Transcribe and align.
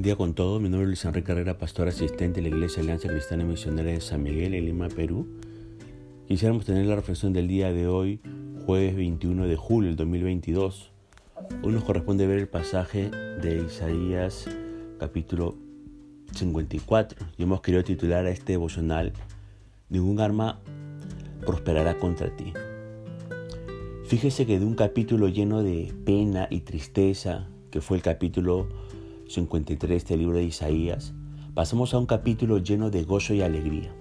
Buen 0.00 0.06
día 0.06 0.16
con 0.16 0.32
todos. 0.32 0.62
Mi 0.62 0.70
nombre 0.70 0.84
es 0.84 0.88
Luis 0.88 1.04
Enrique 1.04 1.26
Carrera, 1.26 1.58
pastor 1.58 1.86
asistente 1.86 2.40
de 2.40 2.48
la 2.48 2.56
Iglesia 2.56 2.82
Alianza 2.82 3.06
Cristiana 3.06 3.44
Misionera 3.44 3.90
de 3.90 4.00
San 4.00 4.22
Miguel 4.22 4.54
en 4.54 4.64
Lima, 4.64 4.88
Perú. 4.88 5.28
Quisiéramos 6.26 6.64
tener 6.64 6.86
la 6.86 6.96
reflexión 6.96 7.34
del 7.34 7.48
día 7.48 7.70
de 7.70 7.86
hoy, 7.86 8.18
jueves 8.64 8.96
21 8.96 9.46
de 9.46 9.56
julio 9.56 9.90
del 9.90 9.96
2022. 9.96 10.90
Hoy 11.62 11.72
nos 11.74 11.84
corresponde 11.84 12.26
ver 12.26 12.38
el 12.38 12.48
pasaje 12.48 13.10
de 13.10 13.62
Isaías 13.66 14.48
capítulo 14.98 15.58
54 16.34 17.26
y 17.36 17.42
hemos 17.42 17.60
querido 17.60 17.84
titular 17.84 18.24
a 18.24 18.30
este 18.30 18.52
devocional 18.54 19.12
Ningún 19.90 20.18
arma 20.18 20.60
prosperará 21.44 21.98
contra 21.98 22.34
ti. 22.34 22.54
Fíjese 24.06 24.46
que 24.46 24.58
de 24.58 24.64
un 24.64 24.76
capítulo 24.76 25.28
lleno 25.28 25.62
de 25.62 25.92
pena 26.06 26.48
y 26.50 26.60
tristeza, 26.60 27.48
que 27.70 27.82
fue 27.82 27.98
el 27.98 28.02
capítulo 28.02 28.66
53 29.30 30.06
del 30.08 30.18
libro 30.18 30.38
de 30.38 30.42
Isaías, 30.42 31.12
pasamos 31.54 31.94
a 31.94 31.98
un 31.98 32.06
capítulo 32.06 32.58
lleno 32.58 32.90
de 32.90 33.04
gozo 33.04 33.32
y 33.32 33.42
alegría. 33.42 33.92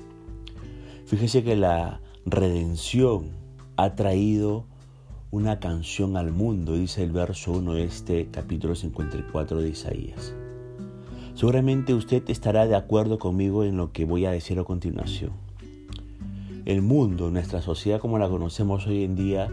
Fíjese 1.05 1.43
que 1.43 1.55
la 1.55 2.01
redención 2.25 3.29
ha 3.77 3.93
traído 3.93 4.65
una 5.29 5.59
canción 5.59 6.17
al 6.17 6.31
mundo, 6.31 6.73
dice 6.73 7.03
el 7.03 7.11
verso 7.11 7.51
1 7.51 7.75
de 7.75 7.83
este 7.83 8.27
capítulo 8.31 8.73
54 8.73 9.61
de 9.61 9.69
Isaías. 9.69 10.33
Seguramente 11.35 11.93
usted 11.93 12.27
estará 12.27 12.65
de 12.65 12.75
acuerdo 12.75 13.19
conmigo 13.19 13.63
en 13.63 13.77
lo 13.77 13.91
que 13.91 14.05
voy 14.05 14.25
a 14.25 14.31
decir 14.31 14.57
a 14.57 14.63
continuación. 14.63 15.33
El 16.65 16.81
mundo, 16.81 17.29
nuestra 17.29 17.61
sociedad 17.61 17.99
como 17.99 18.17
la 18.17 18.29
conocemos 18.29 18.87
hoy 18.87 19.03
en 19.03 19.15
día, 19.15 19.51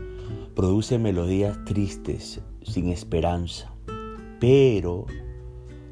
produce 0.54 0.98
melodías 0.98 1.62
tristes, 1.66 2.40
sin 2.62 2.88
esperanza. 2.88 3.70
Pero 4.40 5.06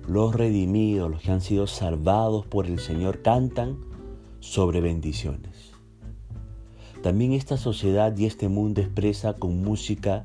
los 0.07 0.35
redimidos, 0.35 1.11
los 1.11 1.23
que 1.23 1.31
han 1.31 1.41
sido 1.41 1.67
salvados 1.67 2.47
por 2.47 2.67
el 2.67 2.79
Señor, 2.79 3.23
cantan 3.23 3.79
sobre 4.41 4.81
bendiciones. 4.81 5.73
También 7.03 7.33
esta 7.33 7.57
sociedad 7.57 8.17
y 8.17 8.27
este 8.27 8.49
mundo 8.49 8.81
expresa 8.81 9.35
con 9.35 9.63
música 9.63 10.25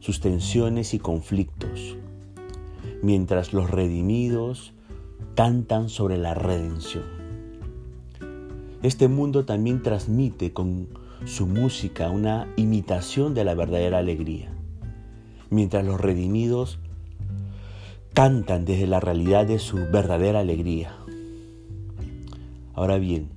sus 0.00 0.20
tensiones 0.20 0.94
y 0.94 0.98
conflictos, 0.98 1.96
mientras 3.02 3.52
los 3.52 3.70
redimidos 3.70 4.72
cantan 5.34 5.88
sobre 5.88 6.18
la 6.18 6.34
redención. 6.34 7.04
Este 8.82 9.08
mundo 9.08 9.44
también 9.44 9.82
transmite 9.82 10.52
con 10.52 10.88
su 11.26 11.46
música 11.46 12.10
una 12.10 12.48
imitación 12.56 13.34
de 13.34 13.44
la 13.44 13.54
verdadera 13.54 13.98
alegría, 13.98 14.52
mientras 15.50 15.84
los 15.84 16.00
redimidos 16.00 16.78
cantan 18.20 18.66
desde 18.66 18.86
la 18.86 19.00
realidad 19.00 19.46
de 19.46 19.58
su 19.58 19.78
verdadera 19.90 20.40
alegría. 20.40 20.94
Ahora 22.74 22.98
bien, 22.98 23.30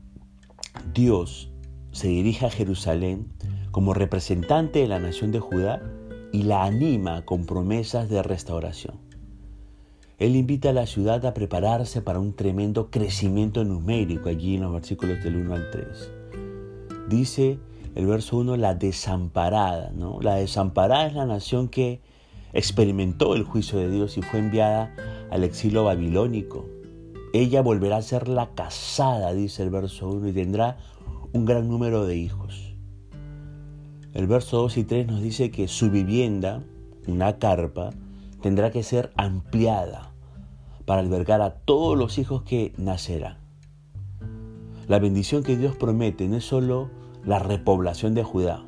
Dios 0.94 1.50
se 1.94 2.10
dirige 2.10 2.48
a 2.48 2.50
Jerusalén 2.50 3.30
como 3.72 3.94
representante 3.94 4.80
de 4.80 4.90
la 4.90 5.00
nación 5.00 5.32
de 5.32 5.40
Judá 5.40 5.82
y 6.34 6.44
la 6.44 6.66
anima 6.66 7.24
con 7.24 7.46
promesas 7.46 8.10
de 8.10 8.24
restauración. 8.24 8.96
Él 10.18 10.36
invita 10.36 10.72
a 10.72 10.74
la 10.74 10.86
ciudad 10.86 11.26
a 11.26 11.34
prepararse 11.34 12.02
para 12.02 12.20
un 12.20 12.34
tremendo 12.34 12.92
crecimiento 12.92 13.64
numérico 13.64 14.28
allí 14.28 14.56
en 14.56 14.64
los 14.64 14.74
versículos 14.74 15.24
del 15.24 15.38
1 15.38 15.54
al 15.54 15.72
3. 15.72 16.12
Dice 17.08 17.58
el 17.96 18.06
verso 18.06 18.36
1 18.36 18.58
la 18.58 18.76
desamparada, 18.76 19.92
¿no? 19.96 20.20
La 20.20 20.36
desamparada 20.36 21.08
es 21.08 21.14
la 21.14 21.26
nación 21.26 21.70
que 21.70 22.02
experimentó 22.54 23.36
el 23.36 23.44
juicio 23.44 23.80
de 23.80 23.90
Dios 23.90 24.18
y 24.18 24.22
fue 24.22 24.40
enviada 24.40 24.96
al 25.30 25.44
exilio 25.44 25.84
babilónico. 25.84 26.66
Ella 27.34 27.62
volverá 27.62 27.98
a 27.98 28.02
ser 28.02 28.28
la 28.28 28.52
casada, 28.54 29.34
dice 29.34 29.64
el 29.64 29.72
verso 29.72 30.08
1, 30.10 30.30
y 30.30 30.34
tendrá 30.34 30.78
un 31.34 31.46
gran 31.46 31.68
número 31.68 32.06
de 32.06 32.16
hijos. 32.16 32.76
El 34.14 34.28
verso 34.28 34.58
2 34.58 34.78
y 34.78 34.84
3 34.84 35.08
nos 35.08 35.22
dice 35.22 35.50
que 35.50 35.68
su 35.68 35.90
vivienda, 35.90 36.64
una 37.08 37.40
carpa, 37.40 37.90
tendrá 38.42 38.70
que 38.70 38.84
ser 38.84 39.12
ampliada 39.18 40.12
para 40.86 41.02
albergar 41.02 41.42
a 41.42 41.56
todos 41.56 41.98
los 41.98 42.20
hijos 42.20 42.44
que 42.44 42.74
nacerán. 42.78 43.38
La 44.88 45.00
bendición 45.00 45.44
que 45.44 45.58
Dios 45.58 45.76
promete 45.76 46.28
no 46.28 46.38
es 46.38 46.46
solo 46.46 46.92
la 47.26 47.40
repoblación 47.40 48.14
de 48.14 48.24
Judá, 48.24 48.64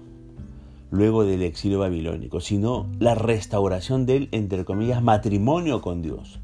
luego 0.92 1.26
del 1.26 1.42
exilio 1.42 1.80
babilónico, 1.80 2.40
sino 2.40 2.90
la 3.00 3.16
restauración 3.16 4.06
del, 4.06 4.30
entre 4.32 4.66
comillas, 4.66 5.02
matrimonio 5.02 5.82
con 5.82 6.02
Dios. 6.02 6.40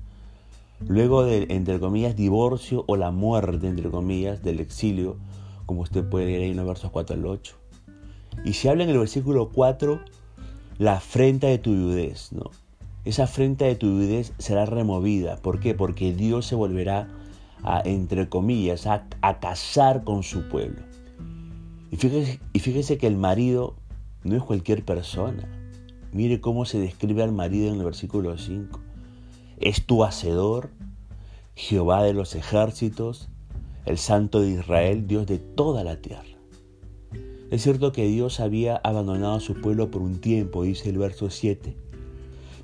Luego 0.88 1.24
del, 1.24 1.52
entre 1.52 1.80
comillas, 1.80 2.16
divorcio 2.16 2.84
o 2.88 2.98
la 2.98 3.12
muerte, 3.12 3.68
entre 3.68 3.90
comillas, 3.90 4.42
del 4.44 4.60
exilio, 4.60 5.18
como 5.66 5.82
usted 5.82 6.08
puede 6.08 6.26
leer 6.26 6.42
ahí 6.42 6.52
en 6.52 6.58
los 6.58 6.68
versos 6.68 6.92
4 6.92 7.16
al 7.16 7.26
8. 7.26 7.56
Y 8.44 8.54
se 8.54 8.70
habla 8.70 8.84
en 8.84 8.90
el 8.90 8.98
versículo 8.98 9.50
4, 9.50 10.00
la 10.80 10.94
afrenta 10.94 11.48
de 11.48 11.60
tu 11.60 11.72
viudez, 11.72 12.32
¿no? 12.32 12.50
Esa 13.04 13.24
afrenta 13.24 13.66
de 13.66 13.76
tu 13.76 13.98
viudez 13.98 14.34
será 14.38 14.66
removida. 14.66 15.38
¿Por 15.38 15.60
qué? 15.60 15.74
Porque 15.74 16.14
Dios 16.14 16.46
se 16.46 16.56
volverá 16.56 17.08
a, 17.64 17.82
entre 17.84 18.30
comillas, 18.30 18.86
a, 18.86 19.08
a 19.22 19.40
casar 19.40 20.04
con 20.04 20.24
su 20.24 20.48
pueblo. 20.50 20.82
Y 21.92 21.98
fíjese, 21.98 22.40
y 22.54 22.60
fíjese 22.60 22.98
que 22.98 23.08
el 23.08 23.18
marido 23.18 23.76
no 24.24 24.36
es 24.36 24.44
cualquier 24.44 24.84
persona. 24.86 25.48
Mire 26.12 26.42
cómo 26.42 26.66
se 26.66 26.80
describe 26.80 27.24
al 27.24 27.32
marido 27.32 27.70
en 27.70 27.80
el 27.80 27.86
versículo 27.86 28.38
5. 28.38 28.80
Es 29.58 29.86
tu 29.86 30.04
hacedor, 30.04 30.70
Jehová 31.56 32.04
de 32.04 32.14
los 32.14 32.36
ejércitos, 32.36 33.30
el 33.86 33.98
Santo 33.98 34.42
de 34.42 34.52
Israel, 34.52 35.08
Dios 35.08 35.26
de 35.28 35.38
toda 35.38 35.84
la 35.84 36.02
tierra. 36.02 36.24
Es 37.50 37.64
cierto 37.64 37.92
que 37.92 38.08
Dios 38.08 38.40
había 38.40 38.78
abandonado 38.78 39.36
a 39.36 39.42
su 39.42 39.60
pueblo 39.60 39.92
por 39.92 40.02
un 40.02 40.22
tiempo, 40.22 40.64
dice 40.64 40.90
el 40.90 40.98
verso 40.98 41.30
7, 41.30 41.76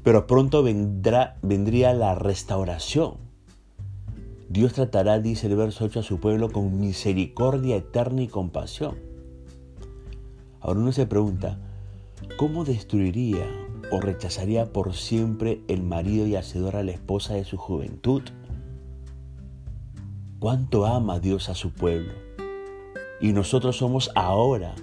pero 0.04 0.28
pronto 0.28 0.64
vendrá, 0.64 1.38
vendría 1.42 1.94
la 1.94 2.16
restauración. 2.16 3.16
Dios 4.50 4.74
tratará, 4.74 5.20
dice 5.20 5.48
el 5.48 5.58
verso 5.58 5.84
8, 5.84 6.00
a 6.00 6.04
su 6.04 6.20
pueblo 6.22 6.50
con 6.50 6.80
misericordia 6.80 7.76
eterna 7.76 8.22
y 8.22 8.28
compasión. 8.30 9.07
Ahora 10.68 10.82
uno 10.82 10.92
se 10.92 11.06
pregunta, 11.06 11.58
¿cómo 12.36 12.66
destruiría 12.66 13.46
o 13.90 14.02
rechazaría 14.02 14.74
por 14.74 14.94
siempre 14.94 15.62
el 15.70 15.82
marido 15.82 16.28
y 16.28 16.36
hacedor 16.36 16.76
a 16.76 16.84
la 16.84 16.92
esposa 16.92 17.36
de 17.36 17.46
su 17.46 17.56
juventud? 17.56 18.22
¿Cuánto 20.40 20.86
ama 20.86 21.22
Dios 21.22 21.48
a 21.48 21.56
su 21.56 21.72
pueblo? 21.72 22.12
Y 23.22 23.32
nosotros 23.32 23.78
somos 23.78 24.12
ahora 24.14 24.76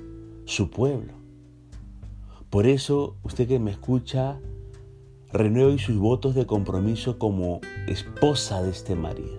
su 0.46 0.70
pueblo. 0.70 1.12
Por 2.48 2.66
eso, 2.66 3.16
usted 3.22 3.46
que 3.46 3.58
me 3.58 3.70
escucha, 3.70 4.40
renueve 5.34 5.76
sus 5.78 5.98
votos 5.98 6.34
de 6.34 6.46
compromiso 6.46 7.18
como 7.18 7.60
esposa 7.88 8.62
de 8.62 8.70
este 8.70 8.96
marido. 8.96 9.36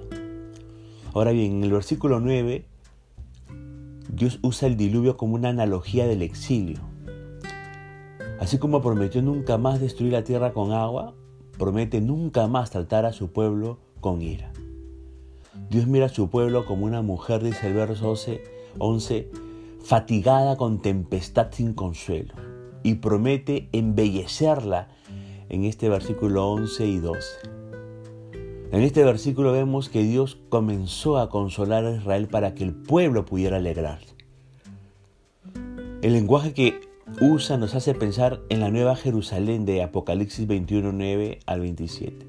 Ahora 1.16 1.32
bien, 1.32 1.54
en 1.54 1.64
el 1.64 1.72
versículo 1.72 2.20
9 2.20 2.68
Dios 4.10 4.40
usa 4.42 4.68
el 4.68 4.78
diluvio 4.78 5.18
como 5.18 5.36
una 5.36 5.50
analogía 5.50 6.08
del 6.08 6.22
exilio. 6.22 6.80
Así 8.40 8.58
como 8.58 8.82
prometió 8.82 9.22
nunca 9.22 9.58
más 9.58 9.80
destruir 9.80 10.14
la 10.14 10.24
tierra 10.24 10.54
con 10.54 10.72
agua, 10.72 11.16
promete 11.58 12.02
nunca 12.02 12.48
más 12.48 12.72
tratar 12.72 13.06
a 13.06 13.14
su 13.14 13.32
pueblo 13.32 13.80
con 14.02 14.22
ira. 14.22 14.52
Dios 15.70 15.88
mira 15.88 16.08
a 16.08 16.10
su 16.10 16.30
pueblo 16.30 16.66
como 16.66 16.86
una 16.86 17.02
mujer, 17.02 17.44
dice 17.44 17.68
el 17.68 17.74
verso 17.74 18.14
11, 18.78 19.30
fatigada 19.84 20.58
con 20.58 20.82
tempestad 20.82 21.48
sin 21.52 21.74
consuelo, 21.74 22.34
y 22.84 22.96
promete 22.96 23.70
embellecerla 23.72 24.90
en 25.50 25.64
este 25.64 25.90
versículo 25.90 26.52
11 26.52 26.86
y 26.86 26.98
12. 27.00 27.28
En 28.76 28.82
este 28.82 29.06
versículo 29.06 29.54
vemos 29.54 29.88
que 29.88 30.04
Dios 30.04 30.38
comenzó 30.50 31.18
a 31.18 31.30
consolar 31.30 31.86
a 31.86 31.96
Israel 31.96 32.28
para 32.28 32.56
que 32.56 32.66
el 32.66 32.74
pueblo 32.74 33.24
pudiera 33.24 33.56
alegrarse. 33.56 34.14
El 36.02 36.12
lenguaje 36.12 36.54
que 36.54 36.82
usa 37.22 37.56
nos 37.56 37.74
hace 37.74 37.94
pensar 37.94 38.42
en 38.50 38.60
la 38.60 38.72
nueva 38.72 38.98
Jerusalén 38.98 39.64
de 39.64 39.82
Apocalipsis 39.82 40.46
21, 40.46 40.92
9 40.92 41.40
al 41.46 41.62
27. 41.62 42.28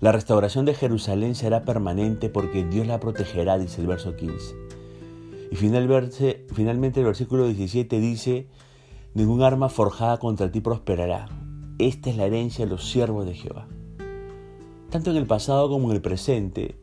La 0.00 0.10
restauración 0.10 0.64
de 0.64 0.74
Jerusalén 0.74 1.36
será 1.36 1.62
permanente 1.62 2.28
porque 2.28 2.64
Dios 2.64 2.88
la 2.88 2.98
protegerá, 2.98 3.56
dice 3.56 3.82
el 3.82 3.86
verso 3.86 4.16
15. 4.16 4.56
Y 5.52 5.54
finalmente 5.54 6.98
el 6.98 7.06
versículo 7.06 7.46
17 7.46 8.00
dice, 8.00 8.48
ningún 9.14 9.42
arma 9.42 9.68
forjada 9.68 10.18
contra 10.18 10.50
ti 10.50 10.60
prosperará. 10.60 11.28
Esta 11.78 12.10
es 12.10 12.16
la 12.16 12.26
herencia 12.26 12.64
de 12.64 12.72
los 12.72 12.90
siervos 12.90 13.26
de 13.26 13.34
Jehová. 13.34 13.68
Tanto 14.90 15.12
en 15.12 15.16
el 15.16 15.26
pasado 15.26 15.68
como 15.68 15.88
en 15.88 15.96
el 15.96 16.02
presente, 16.02 16.74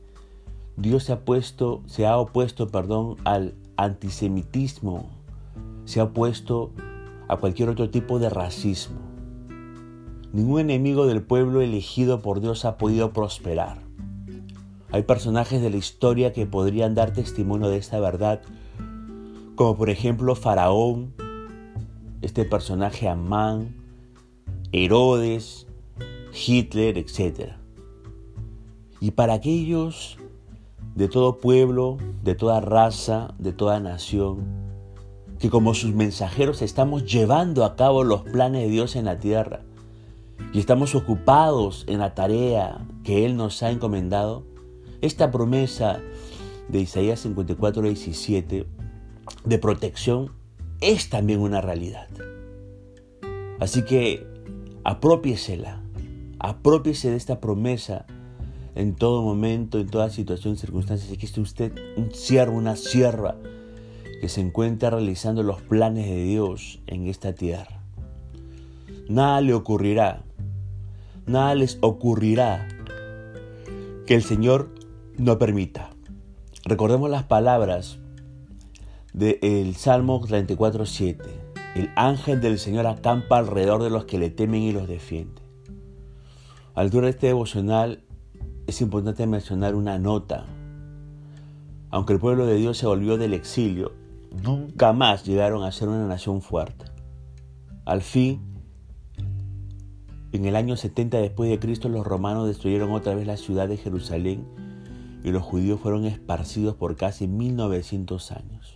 Dios 0.77 1.04
se 1.04 1.12
ha, 1.12 1.25
puesto, 1.25 1.81
se 1.88 2.06
ha 2.06 2.18
opuesto 2.18 2.69
perdón, 2.69 3.18
al 3.25 3.54
antisemitismo, 3.75 5.09
se 5.83 6.00
ha 6.00 6.06
opuesto 6.06 6.71
a 7.27 7.36
cualquier 7.36 7.68
otro 7.68 7.89
tipo 7.89 8.18
de 8.18 8.30
racismo. 8.30 9.00
Ningún 10.31 10.62
enemigo 10.62 11.06
del 11.06 11.21
pueblo 11.21 11.62
elegido 11.62 12.21
por 12.21 12.39
Dios 12.39 12.63
ha 12.63 12.77
podido 12.77 13.12
prosperar. 13.12 13.80
Hay 14.92 15.04
personajes 15.04 15.62
de 15.62 15.69
la 15.69 15.77
historia 15.77 16.31
que 16.31 16.45
podrían 16.45 16.95
dar 16.95 17.12
testimonio 17.12 17.68
de 17.68 17.77
esta 17.77 18.00
verdad, 18.00 18.42
como 19.56 19.75
por 19.75 19.89
ejemplo 19.89 20.33
Faraón, 20.36 21.13
este 22.21 22.45
personaje 22.45 23.09
Amán, 23.09 23.75
Herodes, 24.71 25.68
Hitler, 26.33 26.98
etc. 26.98 27.57
Y 28.99 29.11
para 29.11 29.33
aquellos 29.33 30.17
de 30.95 31.07
todo 31.07 31.38
pueblo, 31.38 31.97
de 32.23 32.35
toda 32.35 32.59
raza, 32.59 33.33
de 33.38 33.53
toda 33.53 33.79
nación, 33.79 34.67
que 35.39 35.49
como 35.49 35.73
sus 35.73 35.94
mensajeros 35.94 36.61
estamos 36.61 37.05
llevando 37.05 37.63
a 37.63 37.75
cabo 37.75 38.03
los 38.03 38.23
planes 38.23 38.63
de 38.63 38.69
Dios 38.69 38.95
en 38.95 39.05
la 39.05 39.19
tierra 39.19 39.61
y 40.53 40.59
estamos 40.59 40.95
ocupados 40.95 41.85
en 41.88 41.99
la 41.99 42.15
tarea 42.15 42.85
que 43.03 43.25
Él 43.25 43.38
nos 43.38 43.61
ha 43.61 43.69
encomendado, 43.69 44.44
esta 45.01 45.29
promesa 45.29 45.99
de 46.69 46.79
Isaías 46.79 47.19
54, 47.19 47.83
17 47.83 48.65
de 49.45 49.57
protección 49.59 50.31
es 50.81 51.09
también 51.09 51.41
una 51.41 51.61
realidad. 51.61 52.07
Así 53.59 53.83
que 53.83 54.25
apropiesela, 54.83 55.81
apropiese 56.39 57.11
de 57.11 57.17
esta 57.17 57.39
promesa 57.39 58.05
en 58.77 58.94
todo 58.94 59.24
momento, 59.24 59.79
en 59.79 59.88
toda 59.88 60.12
situación 60.12 60.56
circunstancia. 60.56 61.18
Que 61.18 61.41
usted 61.41 61.74
un 61.97 62.13
siervo, 62.13 62.56
una 62.56 62.75
sierva 62.75 63.35
que 64.21 64.29
se 64.29 64.39
encuentra 64.39 64.91
realizando 64.91 65.41
los 65.41 65.62
planes 65.62 66.06
de 66.06 66.24
Dios 66.24 66.79
en 66.85 67.07
esta 67.07 67.33
tierra. 67.33 67.81
Nada 69.09 69.41
le 69.41 69.56
ocurrirá, 69.56 70.24
nada 71.25 71.56
les 71.56 71.79
ocurrirá 71.81 72.68
que 74.06 74.13
el 74.13 74.21
Señor 74.21 74.69
no 75.18 75.39
permita. 75.39 75.89
Recordemos 76.63 77.09
las 77.09 77.23
palabras 77.23 77.97
del 79.12 79.75
Salmo 79.75 80.21
34.7. 80.21 81.18
El 81.75 81.89
ángel 81.95 82.41
del 82.41 82.59
Señor 82.59 82.85
acampa 82.85 83.39
alrededor 83.39 83.81
de 83.81 83.89
los 83.89 84.06
que 84.06 84.19
le 84.19 84.30
temen 84.30 84.62
y 84.62 84.71
los 84.71 84.88
defiende. 84.88 85.41
Al 86.75 86.91
de 86.91 87.09
este 87.09 87.27
devocional 87.27 88.03
es 88.68 88.81
importante 88.81 89.25
mencionar 89.25 89.75
una 89.75 89.98
nota. 89.98 90.46
Aunque 91.90 92.12
el 92.12 92.19
pueblo 92.19 92.46
de 92.46 92.58
Dios 92.58 92.78
se 92.78 92.86
volvió 92.86 93.18
del 93.18 93.34
exilio, 93.34 93.94
nunca 94.44 94.92
más 94.92 95.25
llegaron 95.25 95.64
a 95.64 95.72
ser 95.72 95.88
una 95.88 96.06
nación 96.06 96.42
fuerte. 96.42 96.86
Al 97.86 98.02
fin, 98.02 98.42
en 100.34 100.46
el 100.46 100.58
año 100.58 100.75
70 100.75 101.18
después 101.18 101.50
de 101.50 101.60
Cristo, 101.60 101.88
los 101.88 102.06
romanos 102.06 102.46
destruyeron 102.46 102.92
otra 102.92 103.16
vez 103.16 103.25
la 103.25 103.38
ciudad 103.38 103.69
de 103.69 103.78
Jerusalén 103.78 104.46
y 105.24 105.31
los 105.31 105.44
judíos 105.44 105.80
fueron 105.80 106.06
esparcidos 106.06 106.75
por 106.75 106.98
casi 106.98 107.25
1900 107.28 108.31
años. 108.34 108.75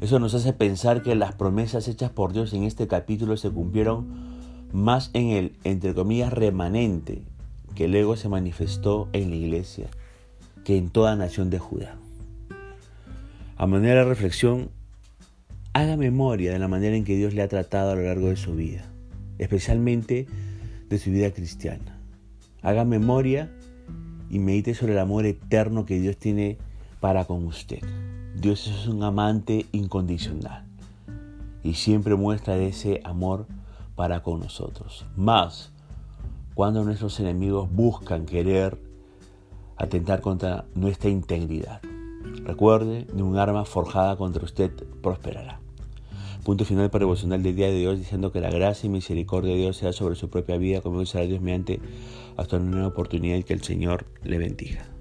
Eso 0.00 0.18
nos 0.18 0.34
hace 0.34 0.52
pensar 0.52 1.02
que 1.02 1.14
las 1.14 1.36
promesas 1.36 1.86
hechas 1.86 2.10
por 2.10 2.32
Dios 2.32 2.52
en 2.54 2.64
este 2.64 2.88
capítulo 2.88 3.36
se 3.36 3.50
cumplieron 3.50 4.08
más 4.72 5.10
en 5.12 5.28
el, 5.28 5.56
entre 5.62 5.94
comillas, 5.94 6.32
remanente 6.32 7.24
que 7.74 7.88
luego 7.88 8.16
se 8.16 8.28
manifestó 8.28 9.08
en 9.12 9.30
la 9.30 9.36
iglesia 9.36 9.88
que 10.64 10.76
en 10.76 10.90
toda 10.90 11.16
nación 11.16 11.50
de 11.50 11.58
Judá. 11.58 11.96
A 13.56 13.66
manera 13.66 14.00
de 14.00 14.08
reflexión, 14.08 14.70
haga 15.72 15.96
memoria 15.96 16.52
de 16.52 16.58
la 16.58 16.68
manera 16.68 16.96
en 16.96 17.04
que 17.04 17.16
Dios 17.16 17.34
le 17.34 17.42
ha 17.42 17.48
tratado 17.48 17.92
a 17.92 17.94
lo 17.94 18.02
largo 18.02 18.28
de 18.28 18.36
su 18.36 18.54
vida, 18.54 18.84
especialmente 19.38 20.26
de 20.88 20.98
su 20.98 21.10
vida 21.10 21.30
cristiana. 21.30 21.98
Haga 22.62 22.84
memoria 22.84 23.50
y 24.30 24.38
medite 24.38 24.74
sobre 24.74 24.92
el 24.92 24.98
amor 24.98 25.26
eterno 25.26 25.86
que 25.86 26.00
Dios 26.00 26.16
tiene 26.16 26.58
para 27.00 27.24
con 27.24 27.46
usted. 27.46 27.80
Dios 28.34 28.66
es 28.66 28.86
un 28.86 29.02
amante 29.02 29.66
incondicional 29.72 30.64
y 31.62 31.74
siempre 31.74 32.14
muestra 32.14 32.56
ese 32.56 33.00
amor 33.04 33.46
para 33.96 34.22
con 34.22 34.40
nosotros. 34.40 35.06
Más 35.16 35.72
cuando 36.54 36.84
nuestros 36.84 37.18
enemigos 37.20 37.70
buscan 37.70 38.26
querer 38.26 38.78
atentar 39.76 40.20
contra 40.20 40.66
nuestra 40.74 41.10
integridad. 41.10 41.80
Recuerde, 42.44 43.06
ni 43.14 43.22
un 43.22 43.38
arma 43.38 43.64
forjada 43.64 44.16
contra 44.16 44.44
usted 44.44 44.70
prosperará. 45.02 45.60
Punto 46.44 46.64
final 46.64 46.90
para 46.90 47.02
devocional 47.02 47.42
del 47.42 47.54
día 47.54 47.70
de 47.70 47.86
hoy 47.86 47.96
diciendo 47.96 48.32
que 48.32 48.40
la 48.40 48.50
gracia 48.50 48.86
y 48.86 48.90
misericordia 48.90 49.52
de 49.52 49.60
Dios 49.60 49.76
sea 49.76 49.92
sobre 49.92 50.16
su 50.16 50.30
propia 50.30 50.56
vida, 50.56 50.80
como 50.80 51.04
será 51.04 51.24
Dios 51.24 51.40
mediante 51.40 51.80
hasta 52.36 52.56
una 52.56 52.70
nueva 52.70 52.88
oportunidad 52.88 53.36
y 53.36 53.42
que 53.42 53.52
el 53.52 53.62
Señor 53.62 54.06
le 54.22 54.38
bendiga. 54.38 54.99